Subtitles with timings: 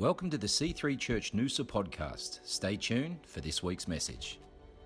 [0.00, 2.40] Welcome to the C3 Church Noosa podcast.
[2.44, 4.40] Stay tuned for this week's message.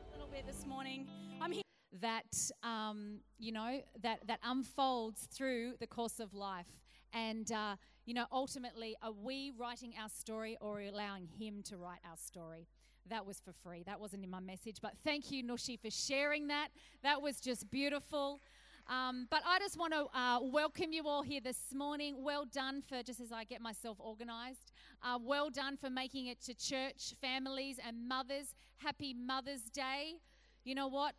[0.09, 1.07] A little bit this morning.
[1.41, 1.63] I'm here.
[2.01, 6.81] That um, you know that that unfolds through the course of life,
[7.13, 12.01] and uh, you know ultimately, are we writing our story or allowing Him to write
[12.05, 12.67] our story?
[13.09, 13.85] That was for free.
[13.85, 16.71] That wasn't in my message, but thank you, Nushi, for sharing that.
[17.05, 18.41] That was just beautiful.
[18.87, 22.17] Um, but I just want to uh, welcome you all here this morning.
[22.19, 24.73] Well done for just as I get myself organized.
[25.03, 28.55] Uh, well done for making it to church, families and mothers.
[28.77, 30.17] Happy Mother's Day.
[30.65, 31.15] You know what?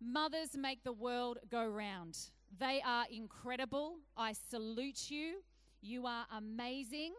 [0.00, 2.16] Mothers make the world go round.
[2.56, 3.96] They are incredible.
[4.16, 5.42] I salute you.
[5.80, 7.14] You are amazing.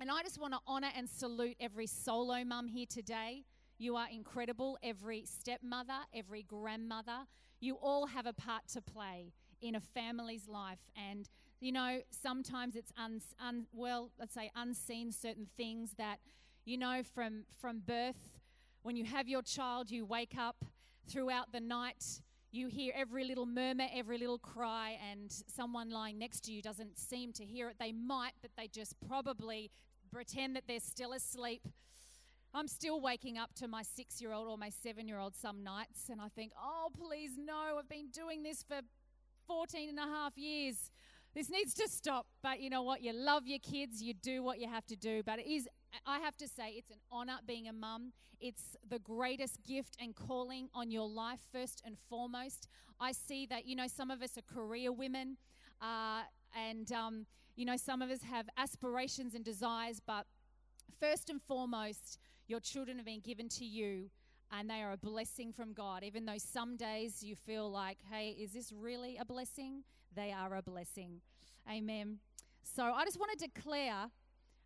[0.00, 3.44] And I just want to honor and salute every solo mum here today.
[3.78, 4.78] You are incredible.
[4.82, 7.26] Every stepmother, every grandmother,
[7.62, 10.80] you all have a part to play in a family's life.
[10.96, 11.28] And,
[11.60, 16.18] you know, sometimes it's, un, un, well, let's say unseen certain things that,
[16.64, 18.38] you know, from, from birth,
[18.82, 20.64] when you have your child, you wake up
[21.08, 22.20] throughout the night.
[22.50, 26.98] You hear every little murmur, every little cry, and someone lying next to you doesn't
[26.98, 27.76] seem to hear it.
[27.78, 29.70] They might, but they just probably
[30.12, 31.68] pretend that they're still asleep
[32.54, 35.64] I'm still waking up to my six year old or my seven year old some
[35.64, 38.80] nights, and I think, oh, please, no, I've been doing this for
[39.46, 40.90] 14 and a half years.
[41.34, 42.26] This needs to stop.
[42.42, 43.02] But you know what?
[43.02, 45.22] You love your kids, you do what you have to do.
[45.24, 45.66] But it is,
[46.06, 48.12] I have to say, it's an honor being a mum.
[48.40, 52.68] It's the greatest gift and calling on your life, first and foremost.
[53.00, 55.38] I see that, you know, some of us are career women,
[55.80, 56.22] uh,
[56.54, 60.26] and, um, you know, some of us have aspirations and desires, but
[61.00, 64.10] first and foremost, your children have been given to you
[64.50, 66.02] and they are a blessing from God.
[66.02, 69.82] Even though some days you feel like, hey, is this really a blessing?
[70.14, 71.20] They are a blessing.
[71.70, 72.18] Amen.
[72.62, 74.10] So I just want to declare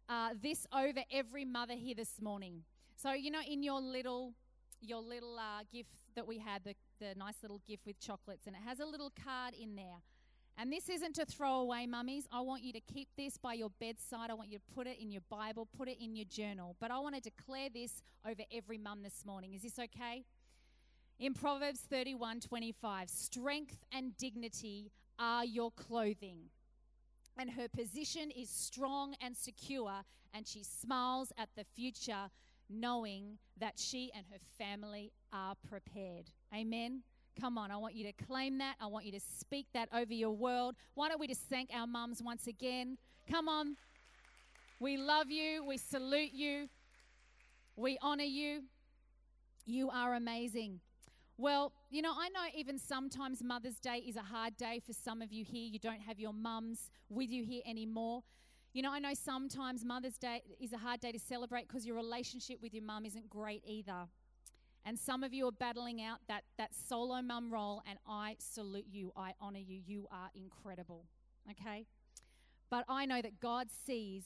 [0.09, 2.63] uh, this over every mother here this morning.
[2.97, 4.35] So, you know, in your little
[4.81, 8.55] your little uh, gift that we had, the, the nice little gift with chocolates, and
[8.55, 10.03] it has a little card in there.
[10.59, 12.27] And this isn't to throw away, mummies.
[12.33, 14.31] I want you to keep this by your bedside.
[14.31, 16.77] I want you to put it in your Bible, put it in your journal.
[16.81, 19.53] But I want to declare this over every mum this morning.
[19.53, 20.25] Is this okay?
[21.19, 26.39] In Proverbs 31 25, strength and dignity are your clothing.
[27.39, 32.31] And her position is strong and secure, and she smiles at the future,
[32.71, 36.31] knowing that she and her family are prepared.
[36.55, 37.03] Amen.
[37.39, 38.77] Come on, I want you to claim that.
[38.81, 40.75] I want you to speak that over your world.
[40.95, 42.97] Why don't we just thank our mums once again?
[43.31, 43.77] Come on.
[44.81, 45.65] We love you.
[45.65, 46.69] We salute you.
[47.77, 48.63] We honor you.
[49.67, 50.81] You are amazing.
[51.39, 55.21] Well, you know, I know even sometimes Mother's Day is a hard day for some
[55.21, 55.69] of you here.
[55.71, 58.23] You don't have your mums with you here anymore.
[58.73, 61.97] You know, I know sometimes Mother's Day is a hard day to celebrate because your
[61.97, 64.07] relationship with your mum isn't great either.
[64.87, 68.87] And some of you are battling out that, that solo mum role, and I salute
[68.89, 69.13] you.
[69.17, 69.81] I honor you.
[69.85, 71.07] You are incredible.
[71.51, 71.87] Okay?
[72.71, 74.23] But I know that God sees,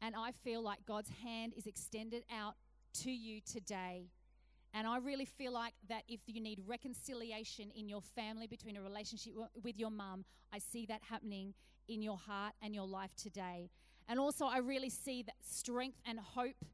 [0.00, 2.54] and I feel like God's hand is extended out
[3.02, 4.06] to you today.
[4.72, 8.82] And I really feel like that if you need reconciliation in your family between a
[8.82, 11.52] relationship with your mum, I see that happening
[11.88, 13.68] in your heart and your life today.
[14.08, 16.64] And also, I really see that strength and hope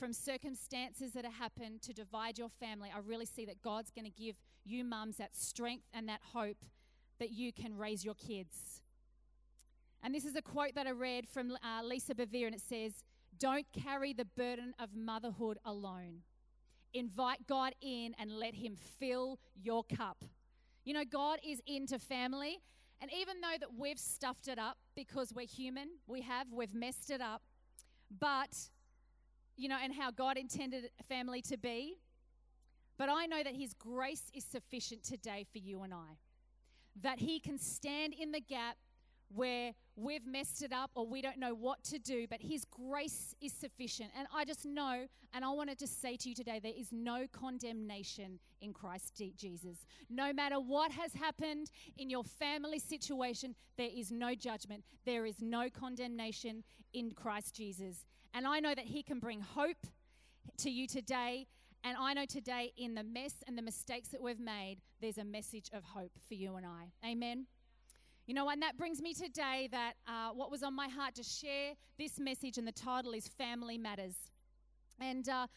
[0.00, 4.10] from circumstances that have happened to divide your family, I really see that God's going
[4.10, 4.34] to give
[4.64, 6.64] you mums that strength and that hope
[7.18, 8.80] that you can raise your kids.
[10.02, 13.04] And this is a quote that I read from uh, Lisa Bevere, and it says,
[13.38, 16.22] Don't carry the burden of motherhood alone.
[16.94, 20.24] Invite God in and let Him fill your cup.
[20.82, 22.60] You know, God is into family.
[23.02, 27.10] And even though that we've stuffed it up because we're human, we have, we've messed
[27.10, 27.42] it up,
[28.18, 28.70] but
[29.60, 31.98] you know, and how God intended family to be.
[32.96, 36.16] But I know that His grace is sufficient today for you and I.
[37.02, 38.76] That He can stand in the gap
[39.34, 43.34] where we've messed it up or we don't know what to do, but His grace
[43.40, 44.10] is sufficient.
[44.18, 47.26] And I just know, and I wanted to say to you today, there is no
[47.32, 49.78] condemnation in Christ Jesus.
[50.08, 55.40] No matter what has happened in your family situation, there is no judgment, there is
[55.40, 58.04] no condemnation in Christ Jesus.
[58.34, 59.86] And I know that He can bring hope
[60.58, 61.46] to you today.
[61.82, 65.24] And I know today, in the mess and the mistakes that we've made, there's a
[65.24, 66.92] message of hope for you and I.
[67.06, 67.46] Amen.
[68.30, 71.22] You know, and that brings me today that uh, what was on my heart to
[71.24, 74.14] share this message, and the title is Family Matters.
[75.00, 75.48] And uh,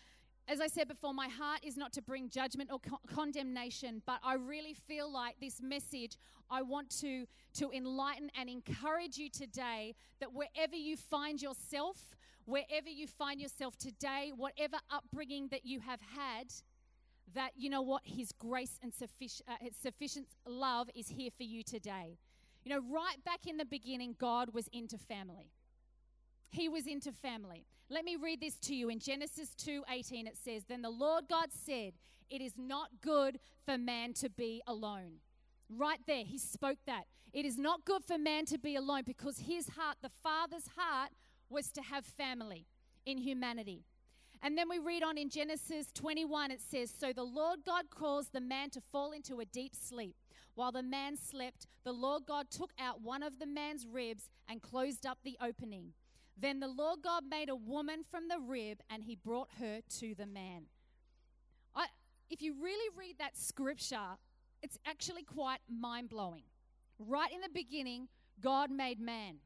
[0.47, 4.21] as I said before, my heart is not to bring judgment or co- condemnation, but
[4.23, 6.17] I really feel like this message,
[6.49, 7.27] I want to,
[7.59, 12.15] to enlighten and encourage you today that wherever you find yourself,
[12.45, 16.47] wherever you find yourself today, whatever upbringing that you have had,
[17.35, 18.01] that you know what?
[18.03, 22.17] His grace and sufficient, uh, sufficient love is here for you today.
[22.63, 25.51] You know, right back in the beginning, God was into family.
[26.51, 27.65] He was into family.
[27.89, 28.89] Let me read this to you.
[28.89, 31.93] In Genesis 2:18 it says, "Then the Lord God said,
[32.29, 35.19] it is not good for man to be alone."
[35.69, 37.07] Right there, he spoke that.
[37.33, 41.11] It is not good for man to be alone because his heart, the Father's heart,
[41.49, 42.67] was to have family
[43.05, 43.85] in humanity.
[44.41, 48.33] And then we read on in Genesis 21, it says, So the Lord God caused
[48.33, 50.15] the man to fall into a deep sleep.
[50.55, 54.61] While the man slept, the Lord God took out one of the man's ribs and
[54.61, 55.93] closed up the opening.
[56.37, 60.15] Then the Lord God made a woman from the rib and he brought her to
[60.15, 60.65] the man.
[61.75, 61.87] I,
[62.29, 64.17] if you really read that scripture,
[64.61, 66.43] it's actually quite mind blowing.
[66.99, 68.07] Right in the beginning,
[68.41, 69.37] God made man.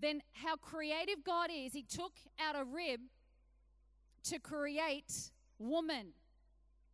[0.00, 3.00] Then, how creative God is, He took out a rib
[4.24, 6.12] to create woman,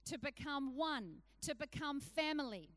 [0.06, 2.70] to become one, to become family.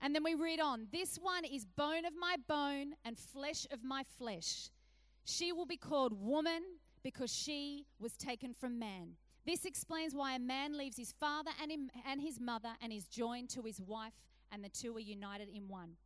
[0.00, 3.84] And then we read on this one is bone of my bone and flesh of
[3.84, 4.70] my flesh.
[5.24, 6.62] She will be called woman
[7.02, 9.16] because she was taken from man.
[9.46, 13.06] This explains why a man leaves his father and, him, and his mother and is
[13.06, 14.12] joined to his wife,
[14.52, 15.96] and the two are united in one.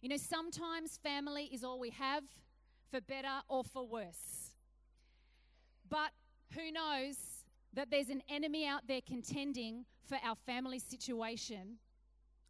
[0.00, 2.24] You know, sometimes family is all we have,
[2.90, 4.52] for better or for worse.
[5.88, 6.10] But
[6.54, 7.16] who knows
[7.74, 11.76] that there's an enemy out there contending for our family situation,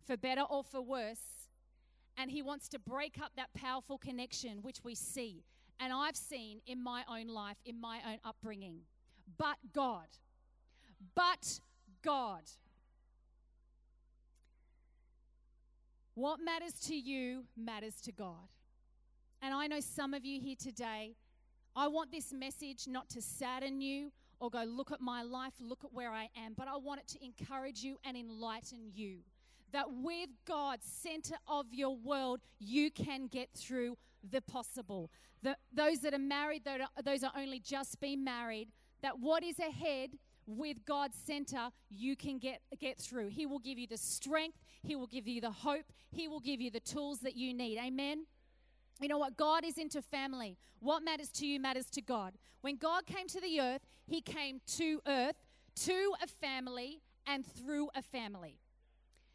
[0.06, 1.48] for better or for worse,
[2.16, 5.44] and he wants to break up that powerful connection which we see
[5.80, 8.80] and I've seen in my own life, in my own upbringing.
[9.38, 10.06] But God,
[11.14, 11.60] but
[12.02, 12.42] God.
[16.14, 18.48] What matters to you matters to God.
[19.42, 21.16] And I know some of you here today,
[21.74, 24.12] I want this message not to sadden you
[24.44, 27.08] or go, look at my life, look at where I am, but I want it
[27.08, 29.20] to encourage you and enlighten you.
[29.72, 33.96] That with God, center of your world, you can get through
[34.28, 35.10] the possible.
[35.42, 36.62] The, those that are married,
[37.04, 38.68] those are only just been married,
[39.02, 40.10] that what is ahead
[40.46, 43.28] with God's center, you can get, get through.
[43.28, 46.60] He will give you the strength, He will give you the hope, He will give
[46.60, 47.78] you the tools that you need.
[47.78, 48.26] Amen.
[49.00, 49.36] You know what?
[49.36, 50.56] God is into family.
[50.80, 52.34] What matters to you matters to God.
[52.60, 55.36] When God came to the earth, He came to earth,
[55.84, 58.58] to a family, and through a family.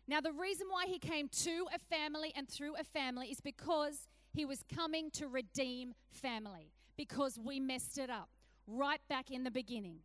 [0.07, 4.07] Now, the reason why He came to a family and through a family is because
[4.33, 8.29] He was coming to redeem family, because we messed it up
[8.67, 9.99] right back in the beginning.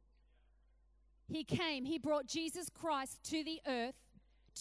[1.28, 3.94] He came, He brought Jesus Christ to the earth,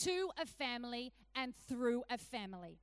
[0.04, 2.80] to a family, and through a family.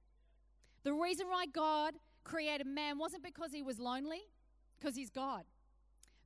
[0.83, 1.95] The reason why God
[2.25, 4.23] created man wasn't because he was lonely,
[4.79, 5.45] because he's God.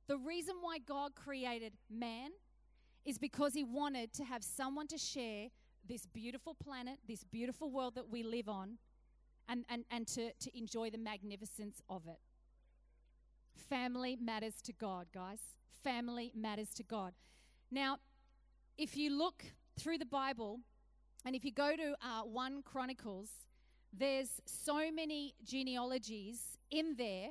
[0.07, 2.31] The reason why God created man
[3.05, 5.47] is because he wanted to have someone to share
[5.87, 8.77] this beautiful planet, this beautiful world that we live on,
[9.47, 12.19] and, and, and to, to enjoy the magnificence of it.
[13.69, 15.39] Family matters to God, guys.
[15.83, 17.13] Family matters to God.
[17.71, 17.97] Now,
[18.77, 19.43] if you look
[19.77, 20.59] through the Bible,
[21.25, 23.29] and if you go to uh, 1 Chronicles,
[23.97, 27.29] there's so many genealogies in there,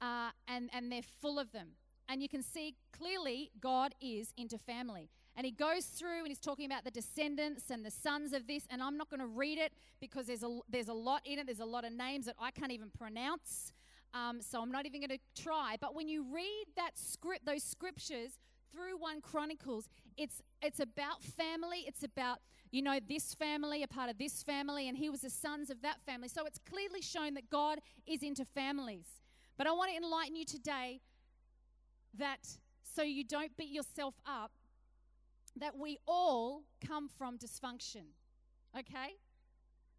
[0.00, 1.68] uh, and, and they're full of them.
[2.08, 5.10] And you can see clearly God is into family.
[5.36, 8.64] And he goes through and he's talking about the descendants and the sons of this.
[8.70, 11.46] And I'm not going to read it because there's a, there's a lot in it.
[11.46, 13.72] There's a lot of names that I can't even pronounce.
[14.14, 15.76] Um, so I'm not even going to try.
[15.80, 18.38] But when you read that script, those scriptures
[18.72, 21.84] through 1 Chronicles, it's, it's about family.
[21.86, 22.38] It's about
[22.70, 25.82] you know, this family, a part of this family, and he was the sons of
[25.82, 26.28] that family.
[26.28, 29.06] So it's clearly shown that God is into families.
[29.56, 31.00] But I want to enlighten you today
[32.18, 32.46] that
[32.82, 34.52] so you don't beat yourself up,
[35.56, 38.04] that we all come from dysfunction.
[38.78, 39.16] Okay?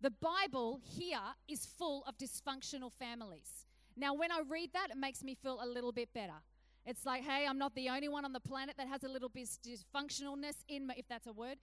[0.02, 3.66] The Bible here is full of dysfunctional families.
[3.98, 6.42] Now, when I read that, it makes me feel a little bit better.
[6.90, 9.30] It's like, hey, I'm not the only one on the planet that has a little
[9.30, 11.58] bit dysfunctionalness in, my, if that's a word,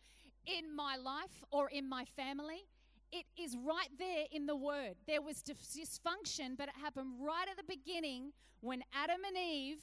[0.46, 2.68] in my life or in my family.
[3.10, 4.94] It is right there in the word.
[5.08, 9.82] There was dysfunction, but it happened right at the beginning when Adam and Eve,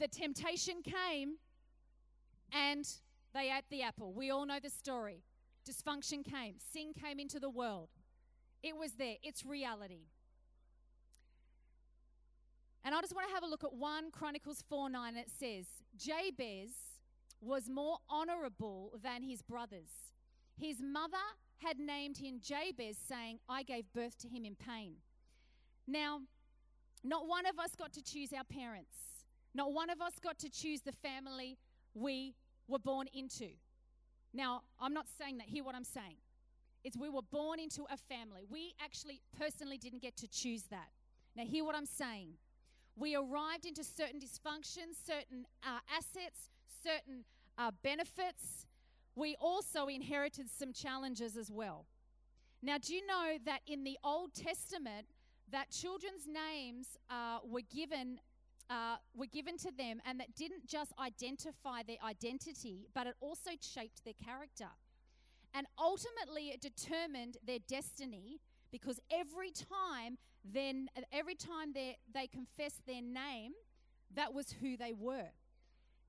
[0.00, 1.34] the temptation came
[2.52, 2.84] and
[3.32, 4.12] they ate the apple.
[4.12, 5.22] We all know the story.
[5.64, 7.90] Dysfunction came, sin came into the world.
[8.60, 10.06] It was there, it's reality.
[12.84, 15.16] And I just want to have a look at 1 Chronicles 4 9.
[15.16, 15.66] It says,
[15.96, 16.70] Jabez
[17.40, 19.90] was more honorable than his brothers.
[20.56, 21.16] His mother
[21.58, 24.94] had named him Jabez, saying, I gave birth to him in pain.
[25.86, 26.20] Now,
[27.04, 28.96] Not one of us got to choose our parents.
[29.54, 31.58] Not one of us got to choose the family
[31.94, 32.34] we
[32.66, 33.50] were born into.
[34.34, 35.48] Now, I'm not saying that.
[35.48, 36.16] Hear what I'm saying.
[36.84, 38.42] It's we were born into a family.
[38.48, 40.90] We actually personally didn't get to choose that.
[41.36, 42.30] Now, hear what I'm saying.
[42.98, 46.50] We arrived into certain dysfunctions, certain uh, assets,
[46.82, 47.24] certain
[47.56, 48.66] uh, benefits.
[49.14, 51.86] We also inherited some challenges as well.
[52.60, 55.06] Now, do you know that in the Old Testament,
[55.52, 58.18] that children's names uh, were given
[58.70, 63.52] uh, were given to them, and that didn't just identify their identity, but it also
[63.62, 64.68] shaped their character.
[65.54, 68.40] And ultimately, it determined their destiny
[68.70, 73.52] because every time then every time they, they confessed their name,
[74.14, 75.30] that was who they were.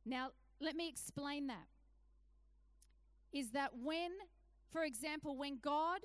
[0.05, 0.29] Now,
[0.61, 1.67] let me explain that.
[3.31, 4.11] Is that when,
[4.71, 5.99] for example, when God,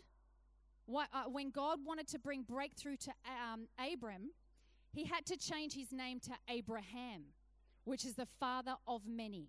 [0.94, 4.30] uh, when God wanted to bring breakthrough to um, Abram,
[4.92, 7.22] he had to change his name to Abraham,
[7.84, 9.48] which is the father of many.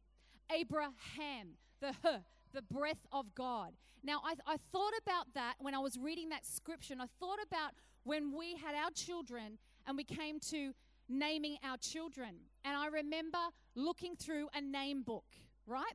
[0.52, 2.22] Abraham, the H,
[2.54, 3.74] the breath of God.
[4.04, 7.40] Now, I, I thought about that when I was reading that scripture, and I thought
[7.46, 7.72] about
[8.06, 10.74] when we had our children and we came to
[11.10, 12.36] naming our children.
[12.64, 13.40] And I remember
[13.76, 15.26] looking through a name book,
[15.68, 15.94] right?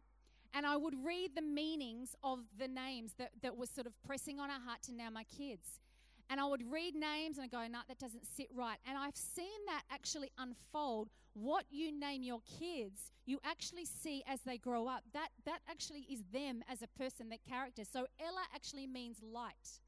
[0.53, 4.39] And I would read the meanings of the names that, that was sort of pressing
[4.41, 5.81] on our heart to name my kids.
[6.29, 8.79] And I would read names and I go, no, that doesn't sit right.
[8.89, 11.09] And I've seen that actually unfold.
[11.35, 15.03] What you name your kids, you actually see as they grow up.
[15.13, 17.83] That that actually is them as a person, that character.
[17.85, 19.81] So Ella actually means light.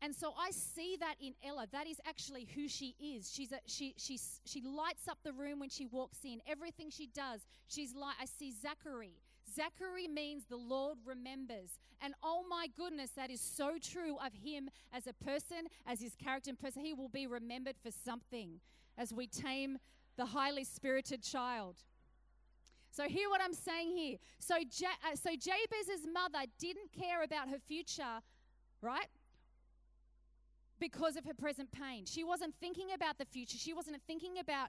[0.00, 1.66] And so I see that in Ella.
[1.72, 3.32] That is actually who she is.
[3.32, 6.40] She's a, she, she, she lights up the room when she walks in.
[6.46, 9.14] Everything she does, she's like, I see Zachary.
[9.54, 11.78] Zachary means the Lord remembers.
[12.00, 16.14] And oh my goodness, that is so true of him as a person, as his
[16.14, 16.84] character and person.
[16.84, 18.60] He will be remembered for something
[18.96, 19.78] as we tame
[20.16, 21.76] the highly spirited child.
[22.90, 24.16] So, hear what I'm saying here.
[24.38, 28.22] So, uh, so Jabez's mother didn't care about her future,
[28.80, 29.06] right?
[30.80, 32.04] Because of her present pain.
[32.06, 33.58] She wasn't thinking about the future.
[33.58, 34.68] She wasn't thinking about,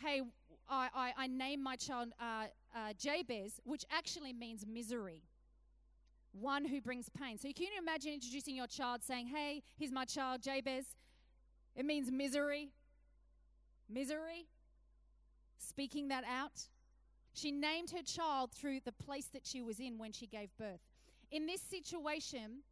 [0.00, 0.22] hey,
[0.68, 5.22] I, I, I named my child uh, uh, Jabez, which actually means misery.
[6.32, 7.38] One who brings pain.
[7.38, 10.84] So, can you imagine introducing your child saying, Hey, here's my child, Jabez?
[11.74, 12.70] It means misery.
[13.88, 14.46] Misery.
[15.58, 16.68] Speaking that out.
[17.32, 20.80] She named her child through the place that she was in when she gave birth.
[21.30, 22.62] In this situation,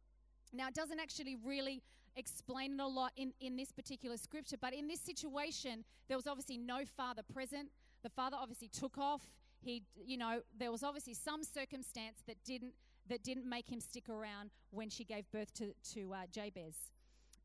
[0.51, 1.81] now it doesn't actually really
[2.17, 6.27] explain it a lot in, in this particular scripture, but in this situation, there was
[6.27, 7.69] obviously no father present.
[8.03, 9.21] The father obviously took off.
[9.59, 12.73] He, you know, there was obviously some circumstance that didn't
[13.09, 16.75] that didn't make him stick around when she gave birth to to uh, Jabez.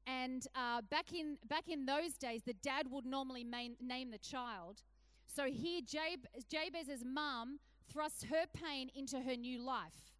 [0.06, 4.18] And uh, back in back in those days, the dad would normally main, name the
[4.18, 4.82] child.
[5.26, 7.60] So here, Jab, Jabez's mum
[7.90, 10.12] thrust her pain into her new life,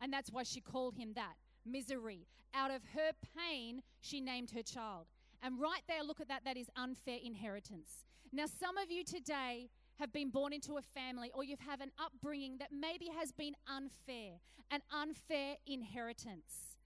[0.00, 1.34] and that's why she called him that
[1.66, 2.26] misery.
[2.54, 5.06] Out of her pain, she named her child.
[5.42, 6.44] And right there, look at that.
[6.44, 8.04] That is unfair inheritance.
[8.32, 9.68] Now, some of you today
[9.98, 13.32] have been born into a family or you have had an upbringing that maybe has
[13.32, 14.34] been unfair,
[14.70, 16.76] an unfair inheritance.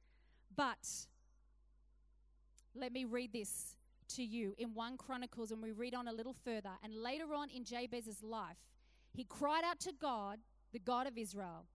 [0.56, 1.06] But
[2.74, 3.76] let me read this
[4.16, 6.70] to you in 1 Chronicles, and we read on a little further.
[6.82, 8.58] And later on in Jabez's life,
[9.12, 10.38] he cried out to God,
[10.72, 11.66] the God of Israel,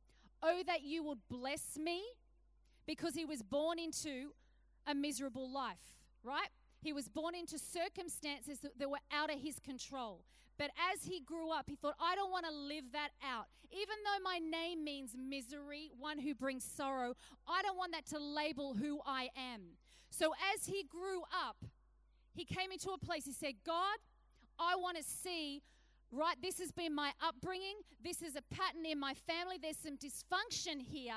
[0.43, 2.03] Oh, that you would bless me,
[2.85, 4.31] because he was born into
[4.87, 6.49] a miserable life, right?
[6.81, 10.23] He was born into circumstances that, were out of his control.
[10.57, 13.47] But as he grew up, he thought, I don't want to live that out.
[13.71, 17.15] Even though my name means misery, one who brings sorrow,
[17.47, 19.61] I don't want that to label who I am.
[20.09, 21.57] So as he grew up,
[22.33, 23.97] he came into a place, he said, God,
[24.59, 25.61] I want to see,
[26.11, 26.35] right?
[26.41, 27.75] This has been my upbringing.
[28.03, 29.57] This is a pattern in my family.
[29.61, 31.13] There's some dysfunction here,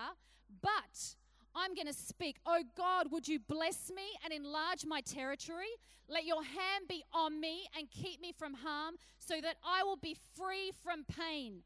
[0.62, 1.14] but
[1.54, 2.36] I'm going to speak.
[2.46, 5.72] Oh God, would you bless me and enlarge my territory?
[6.08, 9.96] Let your hand be on me and keep me from harm so that I will
[9.96, 11.62] be free from pain.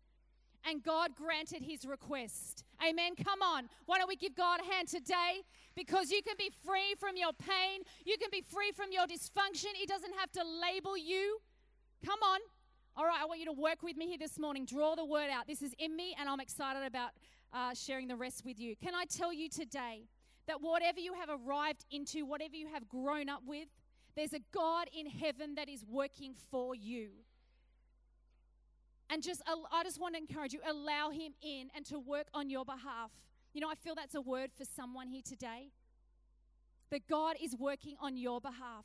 [0.65, 2.65] And God granted his request.
[2.87, 3.13] Amen.
[3.17, 3.69] Come on.
[3.87, 5.43] Why don't we give God a hand today?
[5.75, 9.75] Because you can be free from your pain, you can be free from your dysfunction.
[9.75, 11.39] He doesn't have to label you.
[12.05, 12.41] Come on.
[12.95, 14.67] All right, I want you to work with me here this morning.
[14.67, 15.47] Draw the word out.
[15.47, 17.13] This is in me, and I'm excited about
[17.53, 18.75] uh, sharing the rest with you.
[18.83, 20.05] Can I tell you today
[20.47, 23.69] that whatever you have arrived into, whatever you have grown up with,
[24.17, 27.09] there's a God in heaven that is working for you.
[29.09, 32.49] And just, I just want to encourage you, allow Him in and to work on
[32.49, 33.11] your behalf.
[33.53, 35.69] You know, I feel that's a word for someone here today.
[36.91, 38.85] That God is working on your behalf.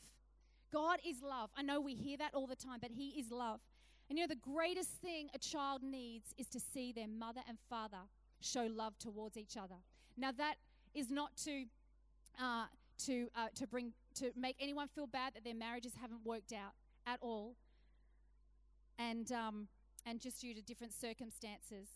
[0.71, 1.49] God is love.
[1.57, 3.61] I know we hear that all the time, but He is love.
[4.09, 7.57] And you know, the greatest thing a child needs is to see their mother and
[7.69, 7.99] father
[8.41, 9.75] show love towards each other.
[10.17, 10.55] Now, that
[10.93, 11.65] is not to
[12.41, 12.65] uh,
[13.05, 16.73] to uh, to bring to make anyone feel bad that their marriages haven't worked out
[17.05, 17.55] at all,
[18.97, 19.67] and um,
[20.05, 21.87] and just due to different circumstances.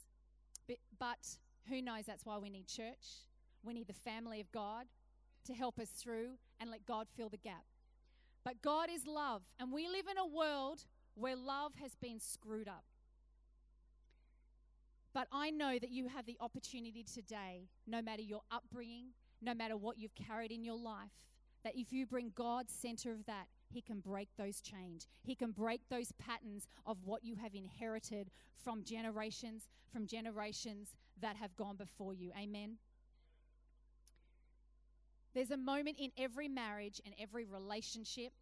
[0.68, 1.38] But, but
[1.70, 2.06] who knows?
[2.06, 3.26] That's why we need church.
[3.64, 4.86] We need the family of God
[5.46, 7.64] to help us through and let God fill the gap.
[8.44, 12.68] But God is love, and we live in a world where love has been screwed
[12.68, 12.86] up.
[15.14, 19.08] But I know that you have the opportunity today, no matter your upbringing,
[19.42, 21.12] no matter what you've carried in your life,
[21.64, 25.08] that if you bring God center of that, He can break those chains.
[25.22, 28.32] He can break those patterns of what you have inherited
[28.64, 32.32] from generations, from generations that have gone before you.
[32.40, 32.78] Amen.
[35.34, 38.34] There's a moment in every marriage and every relationship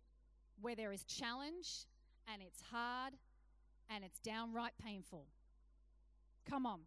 [0.61, 1.85] where there is challenge
[2.31, 3.13] and it's hard
[3.89, 5.25] and it's downright painful.
[6.49, 6.79] Come on.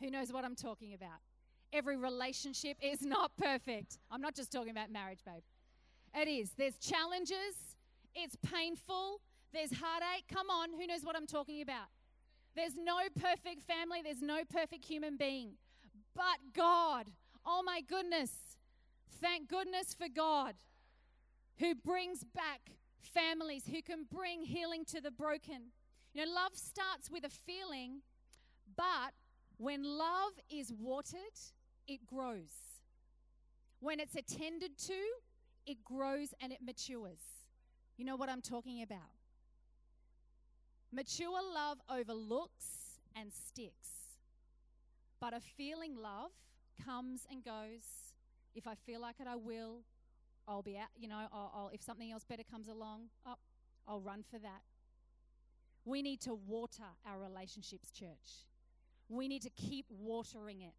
[0.00, 1.20] Who knows what I'm talking about?
[1.72, 3.98] Every relationship is not perfect.
[4.10, 5.42] I'm not just talking about marriage, babe.
[6.14, 6.50] It is.
[6.58, 7.76] There's challenges,
[8.14, 9.20] it's painful,
[9.52, 10.24] there's heartache.
[10.32, 11.86] Come on, who knows what I'm talking about?
[12.54, 15.52] There's no perfect family, there's no perfect human being.
[16.14, 17.06] But God,
[17.46, 18.30] oh my goodness,
[19.22, 20.54] thank goodness for God
[21.58, 25.70] who brings back families, who can bring healing to the broken.
[26.12, 28.02] You know, love starts with a feeling,
[28.76, 29.12] but
[29.58, 31.38] when love is watered,
[31.86, 32.80] it grows.
[33.80, 34.94] When it's attended to,
[35.66, 37.20] it grows and it matures.
[37.96, 38.98] You know what I'm talking about?
[40.92, 43.88] Mature love overlooks and sticks.
[45.20, 46.30] But a feeling love
[46.84, 48.14] comes and goes.
[48.54, 49.80] If I feel like it, I will.
[50.48, 53.36] I'll be out, you know, I'll, I'll, if something else better comes along, oh,
[53.86, 54.62] I'll run for that.
[55.84, 58.46] We need to water our relationships, church.
[59.08, 60.74] We need to keep watering it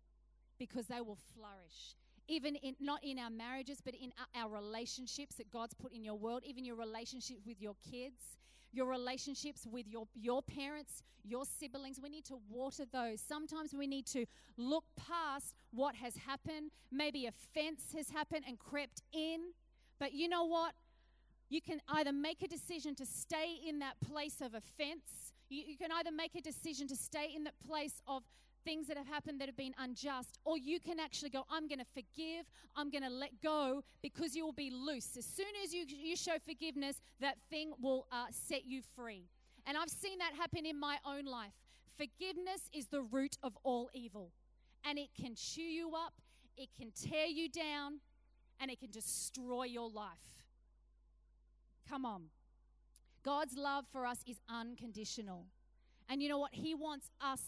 [0.57, 1.95] because they will flourish.
[2.27, 6.15] Even in, not in our marriages, but in our relationships that God's put in your
[6.15, 8.37] world, even your relationships with your kids,
[8.71, 11.99] your relationships with your, your parents, your siblings.
[12.01, 13.21] We need to water those.
[13.21, 14.25] Sometimes we need to
[14.57, 16.71] look past what has happened.
[16.91, 19.39] Maybe a fence has happened and crept in.
[19.99, 20.73] But you know what?
[21.49, 25.32] You can either make a decision to stay in that place of offense.
[25.49, 28.23] You, you can either make a decision to stay in that place of
[28.63, 31.79] things that have happened that have been unjust, or you can actually go, I'm going
[31.79, 35.17] to forgive, I'm going to let go because you will be loose.
[35.17, 39.27] As soon as you, you show forgiveness, that thing will uh, set you free.
[39.65, 41.53] And I've seen that happen in my own life.
[41.97, 44.31] Forgiveness is the root of all evil,
[44.85, 46.13] and it can chew you up,
[46.57, 47.99] it can tear you down,
[48.59, 50.45] and it can destroy your life.
[51.89, 52.23] Come on.
[53.23, 55.45] God's love for us is unconditional.
[56.09, 56.53] And you know what?
[56.53, 57.41] He wants us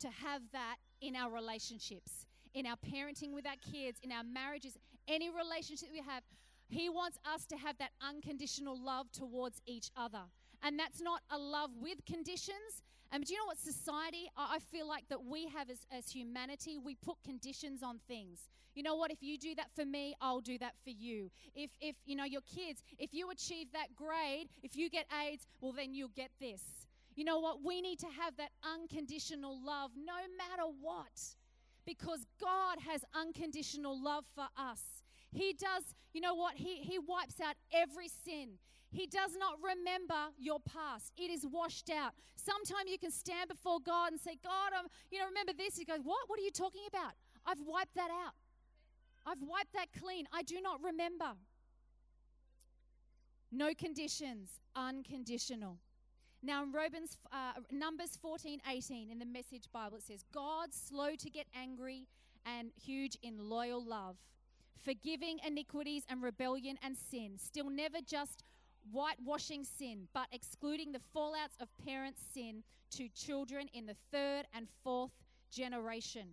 [0.00, 4.76] to have that in our relationships, in our parenting with our kids, in our marriages,
[5.08, 6.22] any relationship we have.
[6.68, 10.22] He wants us to have that unconditional love towards each other.
[10.62, 12.82] And that's not a love with conditions.
[13.12, 16.78] And do you know what society, I feel like that we have as, as humanity,
[16.78, 18.48] we put conditions on things.
[18.74, 19.10] You know what?
[19.10, 21.30] If you do that for me, I'll do that for you.
[21.54, 25.46] If, if you know, your kids, if you achieve that grade, if you get AIDS,
[25.60, 26.62] well, then you'll get this.
[27.14, 27.62] You know what?
[27.62, 31.36] We need to have that unconditional love no matter what.
[31.84, 34.80] Because God has unconditional love for us.
[35.32, 35.82] He does,
[36.14, 36.54] you know what?
[36.54, 38.58] He, he wipes out every sin.
[38.92, 41.12] He does not remember your past.
[41.16, 42.12] It is washed out.
[42.36, 45.76] Sometimes you can stand before God and say, God, I'm, you know, remember this.
[45.76, 46.28] He goes, What?
[46.28, 47.12] What are you talking about?
[47.46, 48.34] I've wiped that out.
[49.24, 50.26] I've wiped that clean.
[50.32, 51.32] I do not remember.
[53.50, 55.78] No conditions, unconditional.
[56.42, 61.14] Now, in Romans, uh, Numbers 14 18 in the Message Bible, it says, God slow
[61.16, 62.08] to get angry
[62.44, 64.16] and huge in loyal love,
[64.84, 68.42] forgiving iniquities and rebellion and sin, still never just
[68.90, 74.68] whitewashing sin, but excluding the fallouts of parents' sin to children in the third and
[74.82, 75.12] fourth
[75.50, 76.28] generation.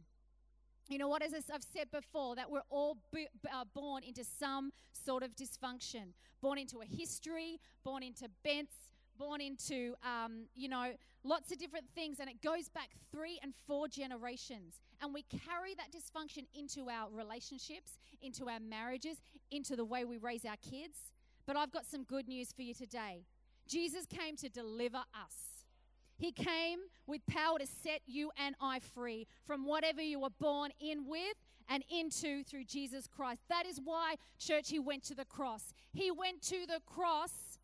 [0.88, 5.22] You know what, as I've said before, that we're all uh, born into some sort
[5.22, 8.74] of dysfunction, born into a history, born into bents,
[9.20, 13.54] born into, um, you know, lots of different things, and it goes back three and
[13.68, 14.82] four generations.
[15.02, 19.18] And we carry that dysfunction into our relationships, into our marriages,
[19.52, 20.98] into the way we raise our kids.
[21.50, 23.24] But I've got some good news for you today.
[23.68, 25.66] Jesus came to deliver us.
[26.16, 30.70] He came with power to set you and I free from whatever you were born
[30.80, 31.34] in with
[31.68, 33.42] and into through Jesus Christ.
[33.50, 35.74] That is why, church, he went to the cross.
[35.92, 37.58] He went to the cross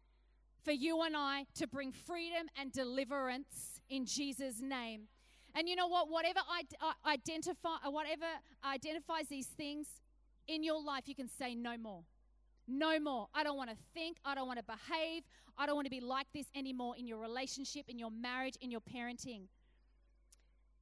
[0.63, 5.01] for you and I to bring freedom and deliverance in Jesus' name.
[5.53, 6.09] And you know what?
[6.09, 8.25] Whatever uh, identify, uh, whatever
[8.67, 9.85] identifies these things
[10.47, 12.01] in your life, you can say no more.
[12.67, 13.27] No more.
[13.33, 14.17] I don't want to think.
[14.25, 15.23] I don't want to behave.
[15.57, 18.71] I don't want to be like this anymore in your relationship, in your marriage, in
[18.71, 19.43] your parenting.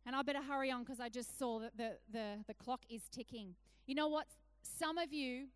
[0.05, 3.03] And I better hurry on because I just saw that the, the, the clock is
[3.11, 3.55] ticking.
[3.85, 4.27] You know what?
[4.61, 5.47] Some of you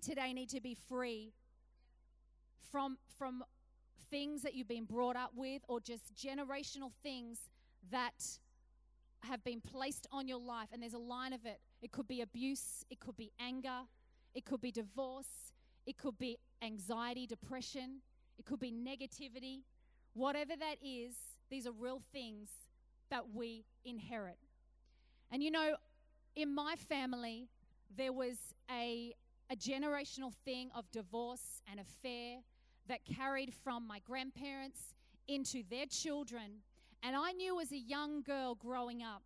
[0.00, 1.32] today need to be free
[2.70, 3.42] from, from
[4.10, 7.38] things that you've been brought up with or just generational things
[7.90, 8.38] that
[9.20, 10.68] have been placed on your life.
[10.72, 11.60] And there's a line of it.
[11.82, 13.80] It could be abuse, it could be anger,
[14.38, 15.52] it could be divorce,
[15.84, 17.96] it could be anxiety, depression,
[18.38, 19.62] it could be negativity.
[20.14, 21.16] Whatever that is,
[21.50, 22.48] these are real things
[23.10, 24.38] that we inherit.
[25.32, 25.74] And you know,
[26.36, 27.48] in my family,
[27.96, 28.36] there was
[28.70, 29.12] a,
[29.50, 32.36] a generational thing of divorce and affair
[32.86, 34.94] that carried from my grandparents
[35.26, 36.62] into their children.
[37.02, 39.22] And I knew as a young girl growing up,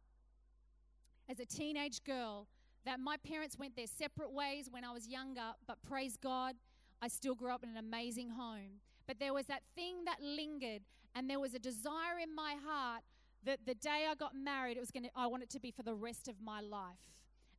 [1.29, 2.46] as a teenage girl,
[2.85, 6.57] that my parents went their separate ways when I was younger, but praise God,
[7.01, 8.81] I still grew up in an amazing home.
[9.07, 10.83] But there was that thing that lingered,
[11.14, 13.03] and there was a desire in my heart
[13.45, 15.71] that the day I got married, it was going to, I want it to be
[15.71, 16.99] for the rest of my life.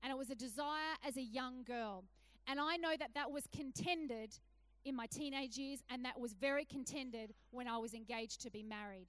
[0.01, 2.03] And it was a desire as a young girl.
[2.47, 4.37] And I know that that was contended
[4.85, 8.63] in my teenage years, and that was very contended when I was engaged to be
[8.63, 9.07] married.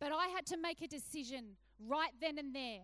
[0.00, 2.82] But I had to make a decision right then and there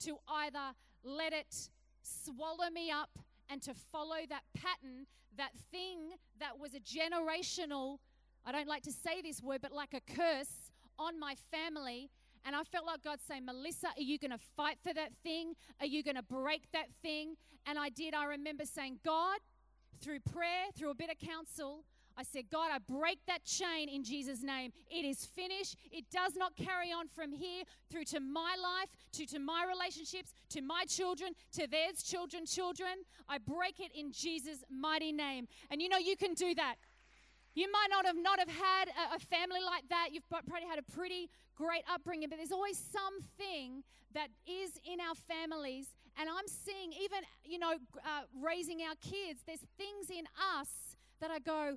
[0.00, 1.70] to either let it
[2.02, 5.98] swallow me up and to follow that pattern, that thing
[6.40, 7.98] that was a generational,
[8.44, 12.10] I don't like to say this word, but like a curse on my family.
[12.44, 15.54] And I felt like God saying, Melissa, are you going to fight for that thing?
[15.80, 17.36] Are you going to break that thing?
[17.66, 18.14] And I did.
[18.14, 19.38] I remember saying, God,
[20.00, 21.84] through prayer, through a bit of counsel,
[22.16, 24.72] I said, God, I break that chain in Jesus' name.
[24.90, 25.76] It is finished.
[25.90, 30.32] It does not carry on from here through to my life, to, to my relationships,
[30.50, 33.04] to my children, to theirs, children, children.
[33.28, 35.48] I break it in Jesus' mighty name.
[35.70, 36.76] And you know, you can do that.
[37.54, 40.08] You might not have not have had a, a family like that.
[40.12, 43.82] You've probably had a pretty great upbringing, but there's always something
[44.14, 45.88] that is in our families.
[46.18, 50.24] And I'm seeing, even, you know, uh, raising our kids, there's things in
[50.58, 51.76] us that I go,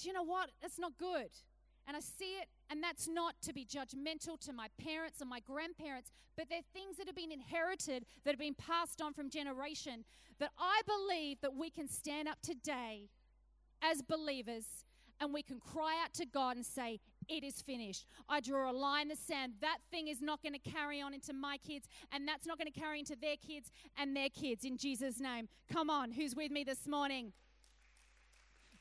[0.00, 0.50] do you know what?
[0.60, 1.30] That's not good.
[1.86, 5.40] And I see it, and that's not to be judgmental to my parents or my
[5.40, 10.04] grandparents, but they're things that have been inherited, that have been passed on from generation,
[10.38, 13.08] that I believe that we can stand up today
[13.82, 14.64] as believers
[15.20, 18.06] and we can cry out to God and say, It is finished.
[18.28, 19.54] I draw a line in the sand.
[19.60, 22.72] That thing is not going to carry on into my kids, and that's not going
[22.72, 25.48] to carry into their kids and their kids in Jesus' name.
[25.70, 27.32] Come on, who's with me this morning?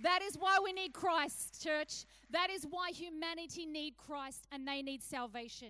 [0.02, 2.06] That is why we need Christ, church.
[2.32, 5.70] That is why humanity need Christ and they need salvation.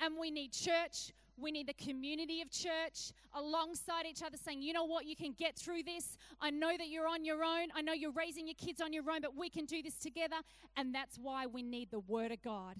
[0.00, 1.12] And we need church.
[1.36, 5.32] We need the community of church alongside each other saying, you know what, you can
[5.32, 6.18] get through this.
[6.40, 7.68] I know that you're on your own.
[7.74, 10.36] I know you're raising your kids on your own, but we can do this together.
[10.76, 12.76] And that's why we need the Word of God.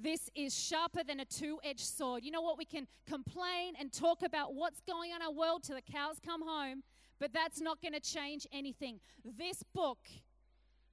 [0.00, 2.24] This is sharper than a two edged sword.
[2.24, 2.56] You know what?
[2.56, 6.16] We can complain and talk about what's going on in our world till the cows
[6.24, 6.84] come home,
[7.20, 9.00] but that's not going to change anything.
[9.36, 9.98] This book,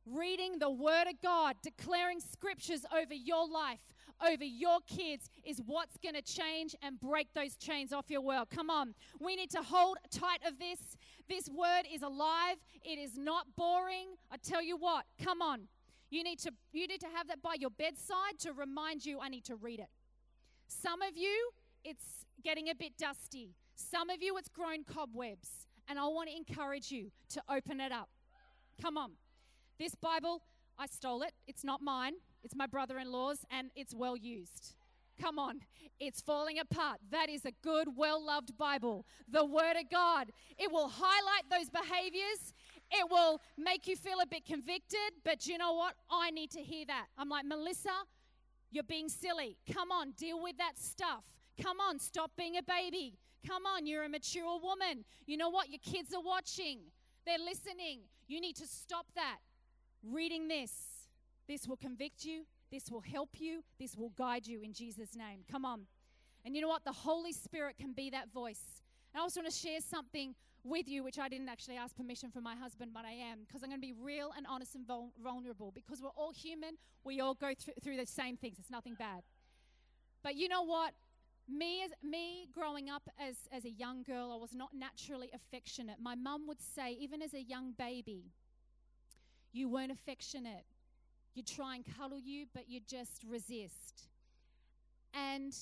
[0.06, 3.80] reading the Word of God, declaring scriptures over your life,
[4.26, 8.48] over your kids is what's going to change and break those chains off your world.
[8.50, 8.94] Come on.
[9.20, 10.80] We need to hold tight of this.
[11.28, 12.58] This word is alive.
[12.84, 14.16] It is not boring.
[14.32, 15.68] I tell you what, come on.
[16.10, 19.28] You need to you need to have that by your bedside to remind you I
[19.28, 19.90] need to read it.
[20.68, 21.50] Some of you
[21.84, 23.56] it's getting a bit dusty.
[23.76, 25.68] Some of you it's grown cobwebs.
[25.88, 28.10] And I want to encourage you to open it up.
[28.82, 29.12] Come on.
[29.78, 30.42] This Bible,
[30.78, 31.34] I stole it.
[31.48, 32.14] It's not mine.
[32.44, 34.76] It's my brother in law's, and it's well used.
[35.22, 35.62] Come on,
[36.00, 37.00] it's falling apart.
[37.10, 39.06] That is a good, well loved Bible.
[39.30, 40.32] The Word of God.
[40.58, 42.54] It will highlight those behaviors.
[42.92, 45.96] It will make you feel a bit convicted, but you know what?
[46.10, 47.06] I need to hear that.
[47.18, 47.90] I'm like, Melissa,
[48.72, 49.58] you're being silly.
[49.74, 51.24] Come on, deal with that stuff.
[51.62, 53.18] Come on, stop being a baby.
[53.48, 55.06] Come on, you're a mature woman.
[55.26, 55.70] You know what?
[55.70, 56.80] Your kids are watching,
[57.26, 58.02] they're listening.
[58.28, 59.38] You need to stop that.
[60.04, 60.96] Reading this
[61.48, 62.46] this will convict you.
[62.72, 63.64] This will help you.
[63.80, 65.42] This will guide you in Jesus' name.
[65.52, 65.82] Come on.
[66.44, 66.84] And you know what?
[66.84, 68.82] The Holy Spirit can be that voice.
[69.14, 72.32] And I also want to share something with you, which I didn't actually ask permission
[72.32, 74.86] from my husband, but I am, because I'm going to be real and honest and
[74.86, 75.72] vul- vulnerable.
[75.72, 78.58] Because we're all human, we all go th- through the same things.
[78.60, 79.22] It's nothing bad.
[80.24, 80.94] But you know what?
[81.48, 85.98] Me, as, me growing up as, as a young girl, I was not naturally affectionate.
[86.02, 88.32] My mum would say, even as a young baby,
[89.54, 90.66] you weren't affectionate
[91.36, 94.08] you try and cuddle you, but you just resist.
[95.14, 95.54] And,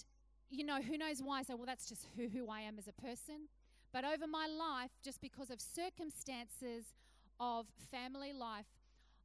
[0.49, 1.41] you know, who knows why?
[1.41, 3.47] So, well, that's just who, who I am as a person.
[3.91, 6.85] But over my life, just because of circumstances
[7.39, 8.65] of family life,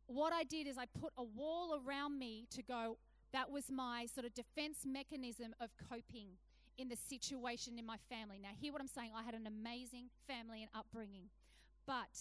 [0.07, 2.97] what I did is I put a wall around me to go,
[3.33, 6.29] that was my sort of defense mechanism of coping
[6.79, 8.39] in the situation in my family.
[8.41, 9.11] Now, hear what I'm saying.
[9.15, 11.25] I had an amazing family and upbringing,
[11.87, 12.17] but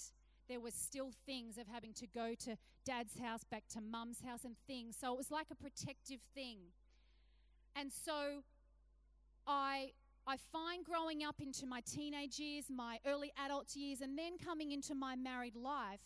[0.49, 4.43] there was still things of having to go to dad's house, back to mum's house,
[4.43, 4.97] and things.
[4.99, 6.57] So it was like a protective thing.
[7.75, 8.43] And so
[9.45, 9.91] I
[10.25, 14.73] I find growing up into my teenage years, my early adult years, and then coming
[14.73, 16.01] into my married life,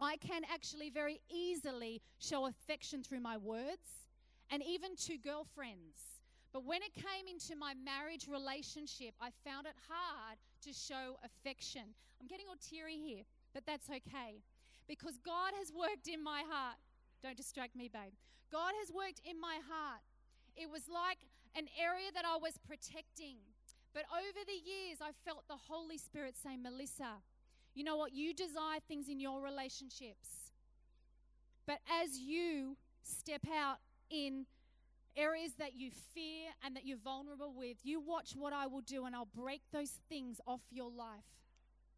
[0.00, 4.08] I can actually very easily show affection through my words
[4.50, 6.17] and even to girlfriends.
[6.52, 11.94] But when it came into my marriage relationship, I found it hard to show affection.
[12.20, 14.40] I'm getting all teary here, but that's okay
[14.88, 16.80] because God has worked in my heart.
[17.22, 18.16] Don't distract me, babe.
[18.50, 20.00] God has worked in my heart.
[20.56, 21.18] It was like
[21.54, 23.36] an area that I was protecting.
[23.92, 27.20] But over the years, I felt the Holy Spirit say, Melissa,
[27.74, 28.12] you know what?
[28.12, 30.52] You desire things in your relationships.
[31.66, 33.78] But as you step out
[34.10, 34.46] in
[35.18, 39.04] areas that you fear and that you're vulnerable with, you watch what I will do
[39.04, 41.24] and I'll break those things off your life.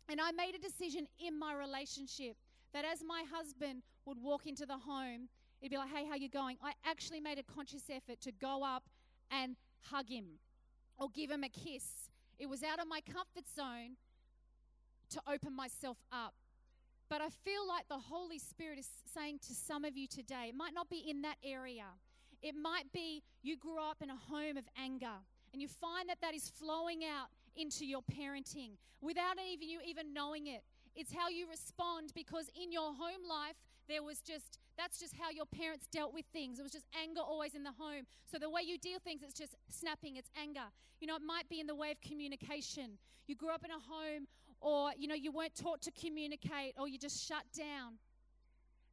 [0.09, 2.37] And I made a decision in my relationship
[2.73, 5.29] that as my husband would walk into the home,
[5.61, 6.57] it'd be like, hey, how you going?
[6.63, 8.85] I actually made a conscious effort to go up
[9.31, 10.25] and hug him
[10.99, 12.11] or give him a kiss.
[12.39, 13.97] It was out of my comfort zone
[15.11, 16.35] to open myself up.
[17.09, 20.55] But I feel like the Holy Spirit is saying to some of you today, it
[20.55, 21.87] might not be in that area.
[22.43, 25.21] It might be you grew up in a home of anger
[25.53, 30.15] and you find that that is flowing out into your parenting without even you even
[30.15, 30.63] knowing it.
[30.95, 33.55] It's how you respond because in your home life,
[33.89, 36.59] there was just, that's just how your parents dealt with things.
[36.59, 38.05] It was just anger always in the home.
[38.31, 40.67] So the way you deal things, it's just snapping, it's anger.
[41.01, 42.99] You know, it might be in the way of communication.
[43.27, 44.27] You grew up in a home
[44.61, 47.99] or, you know, you weren't taught to communicate or you just shut down.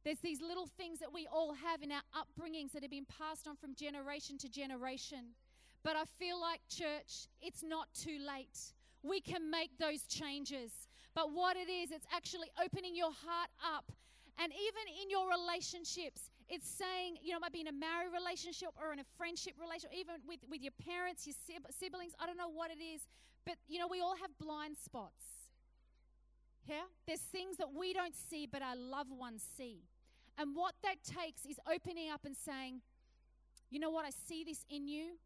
[0.04, 3.46] There's these little things that we all have in our upbringings that have been passed
[3.48, 5.34] on from generation to generation.
[5.82, 8.58] But I feel like, church, it's not too late.
[9.02, 10.70] We can make those changes.
[11.14, 13.90] But what it is, it's actually opening your heart up.
[14.38, 18.12] And even in your relationships, it's saying, you know, it might be in a married
[18.14, 21.34] relationship or in a friendship relationship, even with, with your parents, your
[21.74, 23.02] siblings, I don't know what it is.
[23.44, 25.37] But, you know, we all have blind spots.
[26.68, 26.82] Yeah?
[27.06, 29.84] There's things that we don't see, but our loved ones see.
[30.36, 32.82] And what that takes is opening up and saying,
[33.70, 35.16] you know what, I see this in you,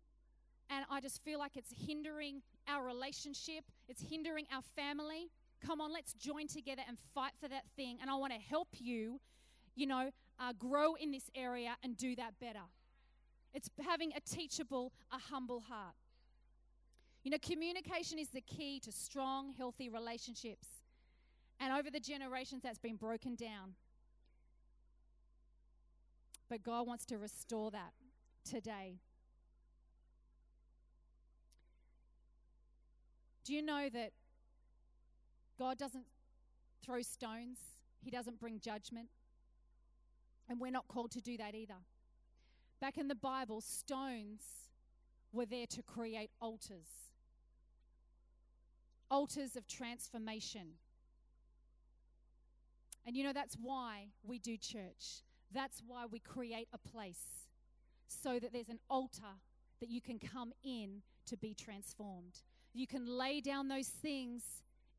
[0.70, 5.30] and I just feel like it's hindering our relationship, it's hindering our family.
[5.64, 7.98] Come on, let's join together and fight for that thing.
[8.00, 9.20] And I want to help you,
[9.74, 12.66] you know, uh, grow in this area and do that better.
[13.54, 15.94] It's having a teachable, a humble heart.
[17.22, 20.66] You know, communication is the key to strong, healthy relationships.
[21.62, 23.74] And over the generations, that's been broken down.
[26.50, 27.92] But God wants to restore that
[28.44, 28.96] today.
[33.44, 34.10] Do you know that
[35.56, 36.04] God doesn't
[36.84, 37.58] throw stones?
[38.02, 39.06] He doesn't bring judgment.
[40.48, 41.78] And we're not called to do that either.
[42.80, 44.42] Back in the Bible, stones
[45.32, 46.88] were there to create altars
[49.12, 50.72] altars of transformation.
[53.06, 55.22] And you know, that's why we do church.
[55.52, 57.48] That's why we create a place
[58.08, 59.38] so that there's an altar
[59.80, 62.40] that you can come in to be transformed.
[62.72, 64.42] You can lay down those things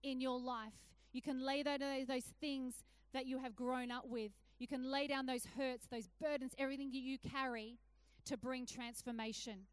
[0.03, 0.73] in your life.
[1.11, 4.31] You can lay down those things that you have grown up with.
[4.59, 7.77] You can lay down those hurts, those burdens, everything that you carry
[8.25, 9.65] to bring transformation.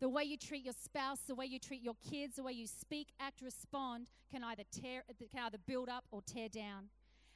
[0.00, 2.66] The way you treat your spouse, the way you treat your kids, the way you
[2.66, 6.88] speak, act, respond can either tear can either build up or tear down.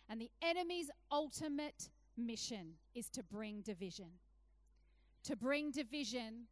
[0.09, 4.07] And the enemy's ultimate mission is to bring division.
[5.25, 6.47] To bring division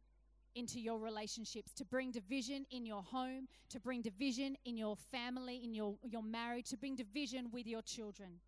[0.55, 5.61] into your relationships, to bring division in your home, to bring division in your family,
[5.63, 8.39] in your, your marriage, to bring division with your children.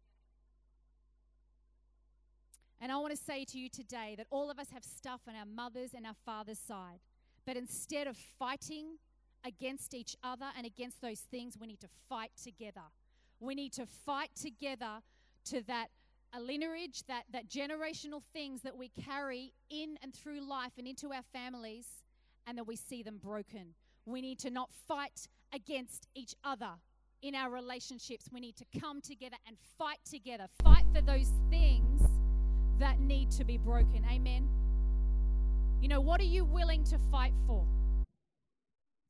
[2.80, 5.36] And I want to say to you today that all of us have stuff on
[5.36, 7.00] our mother's and our father's side.
[7.46, 8.98] But instead of fighting
[9.46, 12.82] against each other and against those things, we need to fight together.
[13.40, 15.02] We need to fight together
[15.46, 15.88] to that
[16.34, 21.14] a lineage, that, that generational things that we carry in and through life and into
[21.14, 21.88] our families,
[22.46, 23.74] and that we see them broken.
[24.06, 26.72] We need to not fight against each other
[27.22, 28.30] in our relationships.
[28.32, 32.02] We need to come together and fight together, fight for those things
[32.80, 34.06] that need to be broken.
[34.12, 34.48] Amen.
[35.82, 37.66] You know, what are you willing to fight for?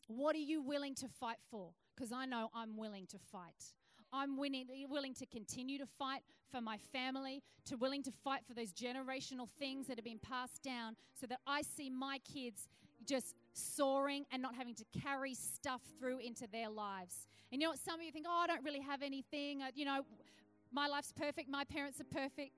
[0.07, 1.71] What are you willing to fight for?
[1.95, 3.73] Because I know I'm willing to fight.
[4.13, 8.41] I'm willing, eh, willing to continue to fight for my family, to willing to fight
[8.47, 12.67] for those generational things that have been passed down so that I see my kids
[13.05, 17.27] just soaring and not having to carry stuff through into their lives.
[17.51, 17.79] And you know what?
[17.79, 19.61] Some of you think, oh, I don't really have anything.
[19.75, 20.01] You know,
[20.71, 21.49] my life's perfect.
[21.49, 22.51] My parents are perfect.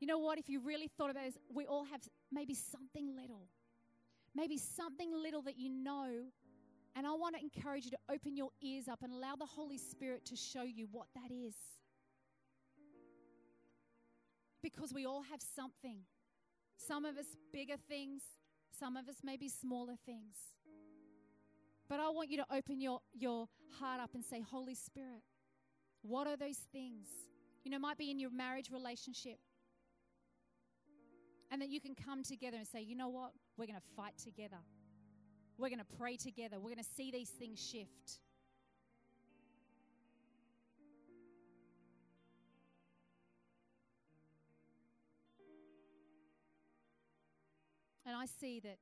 [0.00, 0.38] You know what?
[0.38, 2.00] If you really thought about this, we all have
[2.32, 3.48] maybe something little.
[4.34, 6.08] Maybe something little that you know.
[6.96, 9.78] And I want to encourage you to open your ears up and allow the Holy
[9.78, 11.54] Spirit to show you what that is.
[14.62, 16.00] Because we all have something.
[16.76, 18.22] Some of us bigger things,
[18.78, 20.34] some of us maybe smaller things.
[21.88, 23.48] But I want you to open your, your
[23.78, 25.22] heart up and say, Holy Spirit,
[26.02, 27.08] what are those things?
[27.64, 29.38] You know, might be in your marriage relationship.
[31.50, 33.32] And that you can come together and say, you know what?
[33.56, 34.58] We're going to fight together.
[35.60, 36.58] We're going to pray together.
[36.58, 38.18] We're going to see these things shift.
[48.06, 48.78] And I see that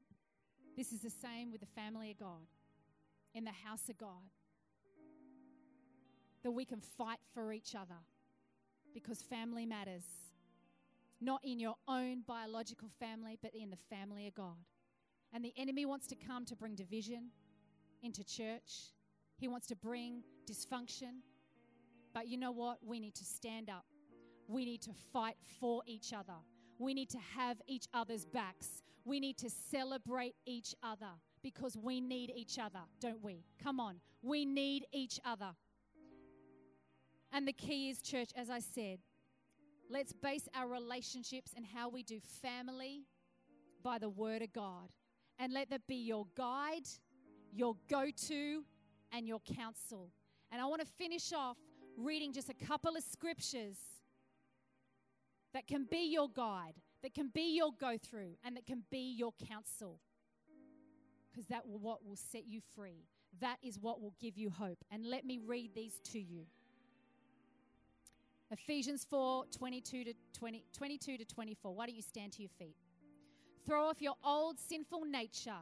[0.77, 2.47] this is the same with the family of God,
[3.35, 4.31] in the house of God.
[6.45, 7.99] That we can fight for each other
[8.95, 10.05] because family matters.
[11.21, 14.55] Not in your own biological family, but in the family of God.
[15.33, 17.31] And the enemy wants to come to bring division
[18.03, 18.93] into church,
[19.37, 21.21] he wants to bring dysfunction.
[22.14, 22.79] But you know what?
[22.85, 23.85] We need to stand up.
[24.49, 26.38] We need to fight for each other.
[26.79, 28.83] We need to have each other's backs.
[29.05, 31.11] We need to celebrate each other
[31.43, 33.45] because we need each other, don't we?
[33.62, 34.01] Come on.
[34.23, 35.51] We need each other.
[37.33, 38.99] And the key is, church, as I said,
[39.91, 43.03] let's base our relationships and how we do family
[43.83, 44.88] by the Word of God.
[45.38, 46.88] And let that be your guide,
[47.53, 48.64] your go to,
[49.12, 50.11] and your counsel.
[50.51, 51.57] And I want to finish off
[51.96, 53.77] reading just a couple of scriptures
[55.55, 59.14] that can be your guide, that can be your go through, and that can be
[59.16, 59.98] your counsel.
[61.31, 63.05] Because that will what will set you free.
[63.40, 64.79] That is what will give you hope.
[64.90, 66.44] And let me read these to you.
[68.51, 71.74] Ephesians 4 22 to, 20, 22 to 24.
[71.74, 72.77] Why don't you stand to your feet?
[73.69, 75.61] Throw off your old sinful nature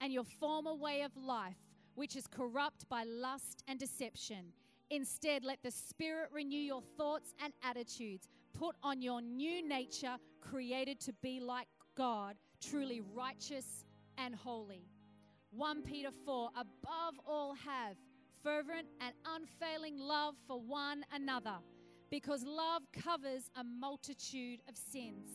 [0.00, 1.58] and your former way of life,
[1.94, 4.54] which is corrupt by lust and deception.
[4.88, 8.26] Instead, let the Spirit renew your thoughts and attitudes.
[8.58, 13.84] Put on your new nature, created to be like God, truly righteous
[14.16, 14.86] and holy.
[15.50, 17.98] 1 Peter 4 Above all, have
[18.42, 21.58] fervent and unfailing love for one another
[22.08, 25.28] because love covers a multitude of sins.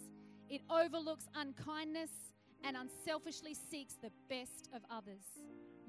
[0.50, 2.12] It overlooks unkindness
[2.64, 5.24] and unselfishly seeks the best of others.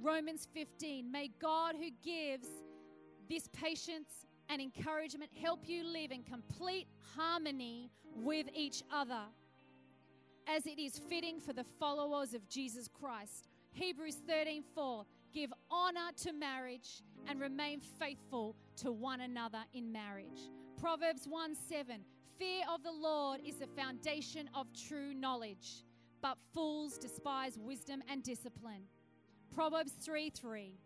[0.00, 2.48] Romans 15 May God, who gives
[3.28, 9.22] this patience and encouragement, help you live in complete harmony with each other
[10.46, 13.48] as it is fitting for the followers of Jesus Christ.
[13.72, 20.50] Hebrews 13 4 Give honor to marriage and remain faithful to one another in marriage.
[20.80, 22.00] Proverbs 1 7
[22.38, 25.82] Fear of the Lord is the foundation of true knowledge,
[26.22, 28.82] but fools despise wisdom and discipline.
[29.52, 30.78] Proverbs 3 3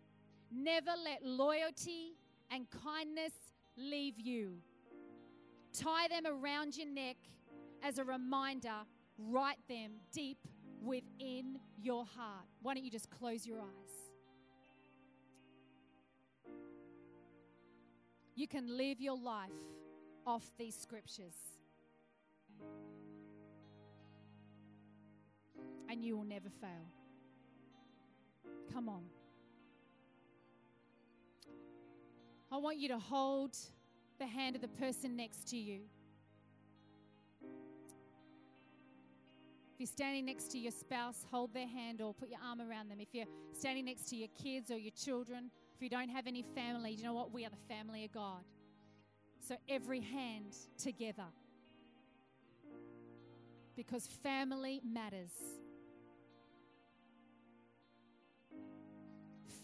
[0.51, 2.15] Never let loyalty
[2.49, 3.33] and kindness
[3.77, 4.53] leave you.
[5.73, 7.17] Tie them around your neck
[7.83, 8.81] as a reminder,
[9.19, 10.39] write them deep
[10.81, 12.45] within your heart.
[12.63, 14.13] Why don't you just close your eyes?
[18.35, 19.51] You can live your life
[20.25, 21.35] off these scriptures.
[25.89, 26.87] And you will never fail.
[28.73, 29.03] Come on.
[32.51, 33.57] I want you to hold
[34.19, 35.81] the hand of the person next to you.
[39.73, 42.89] If you're standing next to your spouse, hold their hand or put your arm around
[42.89, 42.99] them.
[42.99, 46.43] If you're standing next to your kids or your children, if you don't have any
[46.53, 47.33] family, you know what?
[47.33, 48.43] We are the family of God.
[49.45, 51.25] So every hand together.
[53.75, 55.31] Because family matters.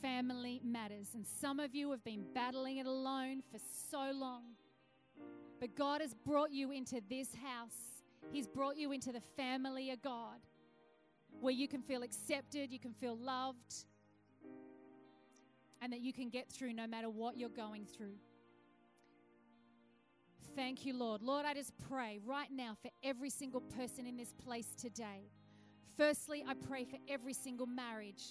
[0.02, 1.10] Family matters.
[1.14, 3.60] And some of you have been battling it alone for
[3.90, 4.44] so long.
[5.62, 8.04] But God has brought you into this house.
[8.34, 10.40] He's brought you into the family of God
[11.40, 13.86] where you can feel accepted, you can feel loved,
[15.82, 18.16] and that you can get through no matter what you're going through.
[20.56, 21.22] Thank you, Lord.
[21.22, 25.30] Lord, I just pray right now for every single person in this place today.
[25.98, 28.24] Firstly, I pray for every single marriage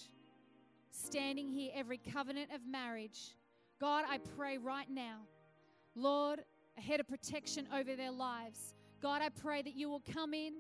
[0.91, 3.37] standing here, every covenant of marriage.
[3.81, 5.21] God, I pray right now,
[5.95, 6.41] Lord,
[6.77, 8.75] a head of protection over their lives.
[9.01, 10.55] God, I pray that you will come in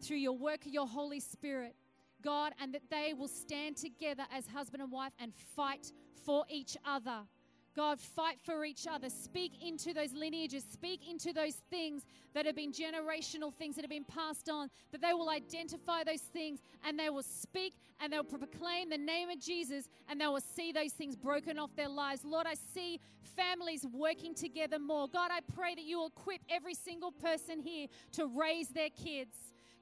[0.00, 1.74] through your work of your Holy Spirit,
[2.22, 5.92] God, and that they will stand together as husband and wife and fight
[6.24, 7.22] for each other.
[7.76, 9.08] God, fight for each other.
[9.08, 10.64] Speak into those lineages.
[10.64, 12.02] Speak into those things
[12.34, 16.20] that have been generational things that have been passed on, that they will identify those
[16.20, 20.40] things and they will speak and they'll proclaim the name of Jesus and they will
[20.40, 22.24] see those things broken off their lives.
[22.24, 23.00] Lord, I see
[23.36, 25.08] families working together more.
[25.08, 29.34] God, I pray that you will equip every single person here to raise their kids.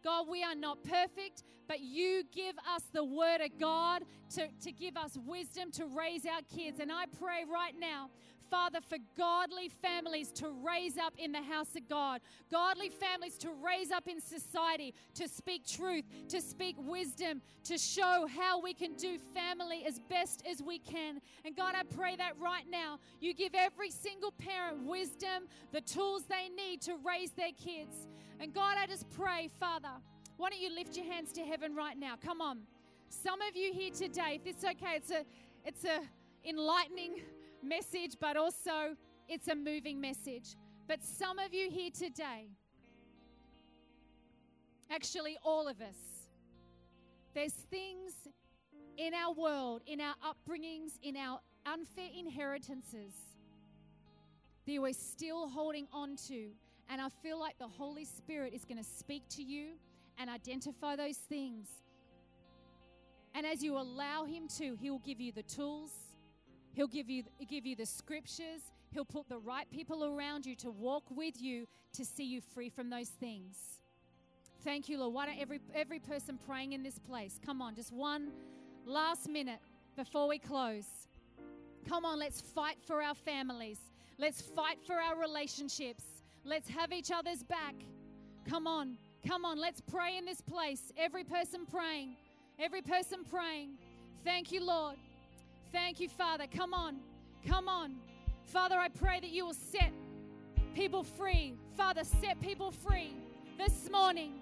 [0.02, 4.02] God, we are not perfect, but you give us the word of God
[4.34, 6.80] to, to give us wisdom to raise our kids.
[6.80, 8.10] And I pray right now,
[8.50, 12.20] Father, for godly families to raise up in the house of God,
[12.50, 18.26] godly families to raise up in society, to speak truth, to speak wisdom, to show
[18.34, 21.20] how we can do family as best as we can.
[21.44, 26.22] And God, I pray that right now you give every single parent wisdom, the tools
[26.28, 28.06] they need to raise their kids.
[28.40, 29.90] And God, I just pray, Father,
[30.36, 32.14] why don't you lift your hands to heaven right now?
[32.24, 32.60] Come on.
[33.08, 35.24] Some of you here today, if it's okay, it's a
[35.64, 36.00] it's a
[36.48, 37.22] enlightening
[37.62, 38.96] message, but also
[39.28, 40.56] it's a moving message.
[40.86, 42.46] But some of you here today,
[44.90, 46.28] actually all of us,
[47.34, 48.12] there's things
[48.96, 53.12] in our world, in our upbringings, in our unfair inheritances
[54.66, 56.50] that we're still holding on to
[56.88, 59.72] and I feel like the Holy Spirit is going to speak to you
[60.18, 61.68] and identify those things.
[63.34, 65.92] And as you allow Him to, He'll give you the tools,
[66.72, 70.70] He'll give you, give you the scriptures, He'll put the right people around you to
[70.70, 73.56] walk with you to see you free from those things.
[74.64, 75.14] Thank you, Lord.
[75.14, 78.32] Why don't every, every person praying in this place, come on, just one
[78.84, 79.60] last minute
[79.96, 80.86] before we close.
[81.88, 83.78] Come on, let's fight for our families.
[84.18, 86.02] Let's fight for our relationships.
[86.48, 87.74] Let's have each other's back.
[88.48, 88.96] Come on,
[89.26, 90.80] come on, let's pray in this place.
[90.96, 92.14] Every person praying,
[92.58, 93.72] every person praying.
[94.24, 94.96] Thank you, Lord.
[95.72, 96.46] Thank you, Father.
[96.50, 96.96] Come on,
[97.46, 97.96] come on.
[98.46, 99.92] Father, I pray that you will set
[100.74, 101.52] people free.
[101.76, 103.14] Father, set people free
[103.58, 104.32] this morning.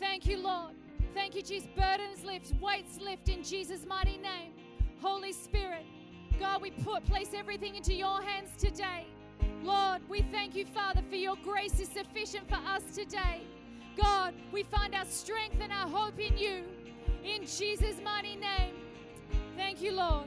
[0.00, 0.72] Thank you, Lord.
[1.14, 1.68] Thank you, Jesus.
[1.76, 4.54] Burdens lift, weights lift in Jesus' mighty name.
[5.00, 5.84] Holy Spirit,
[6.40, 9.06] God, we put place everything into your hands today.
[9.64, 13.40] Lord, we thank you, Father, for your grace is sufficient for us today.
[13.96, 16.64] God, we find our strength and our hope in you.
[17.24, 18.74] In Jesus' mighty name.
[19.56, 20.26] Thank you, Lord.